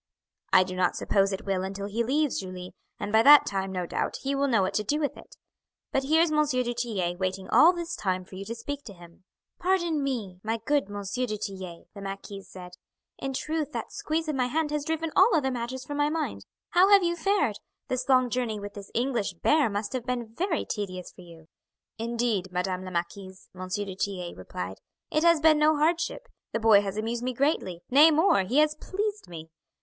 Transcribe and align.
"I 0.51 0.63
do 0.63 0.75
not 0.75 0.95
suppose 0.95 1.31
it 1.31 1.45
will 1.45 1.61
until 1.63 1.85
he 1.85 2.03
leaves, 2.03 2.39
Julie, 2.39 2.73
and 2.99 3.11
by 3.11 3.21
that 3.21 3.45
time, 3.45 3.71
no 3.71 3.85
doubt, 3.85 4.17
he 4.23 4.33
will 4.33 4.47
know 4.47 4.63
what 4.63 4.73
to 4.73 4.83
do 4.83 4.99
with 4.99 5.15
it; 5.15 5.35
but 5.91 6.01
here 6.05 6.23
is 6.23 6.31
M. 6.31 6.43
du 6.43 6.73
Tillet 6.73 7.19
waiting 7.19 7.47
all 7.51 7.71
this 7.71 7.95
time 7.95 8.25
for 8.25 8.33
you 8.33 8.43
to 8.45 8.55
speak 8.55 8.83
to 8.85 8.93
him." 8.93 9.25
"Pardon 9.59 10.01
me, 10.03 10.39
my 10.41 10.59
good 10.65 10.85
M. 10.89 11.03
du 11.13 11.37
Tillet," 11.37 11.85
the 11.93 12.01
marquise 12.01 12.49
said. 12.49 12.71
"In 13.19 13.33
truth 13.33 13.73
that 13.73 13.91
squeeze 13.93 14.27
of 14.27 14.35
my 14.35 14.47
hand 14.47 14.71
has 14.71 14.85
driven 14.85 15.11
all 15.15 15.35
other 15.35 15.51
matters 15.51 15.85
from 15.85 15.97
my 15.97 16.09
mind. 16.09 16.47
How 16.71 16.89
have 16.89 17.03
you 17.03 17.15
fared? 17.15 17.59
This 17.87 18.09
long 18.09 18.31
journey 18.31 18.59
with 18.59 18.73
this 18.73 18.89
English 18.95 19.33
bear 19.35 19.69
must 19.69 19.93
have 19.93 20.07
been 20.07 20.33
very 20.33 20.65
tedious 20.65 21.11
for 21.13 21.21
you." 21.21 21.47
"Indeed, 21.99 22.51
Madame 22.51 22.85
la 22.85 22.89
Marquise," 22.89 23.49
M. 23.53 23.67
du 23.67 23.95
Tillet 23.95 24.35
replied, 24.35 24.79
"it 25.11 25.21
has 25.23 25.39
been 25.39 25.59
no 25.59 25.77
hardship, 25.77 26.27
the 26.53 26.59
boy 26.59 26.81
has 26.81 26.97
amused 26.97 27.21
me 27.21 27.33
greatly; 27.35 27.81
nay, 27.91 28.09
more, 28.09 28.41
he 28.41 28.57
has 28.57 28.73
pleased 28.73 29.27
me. 29.27 29.51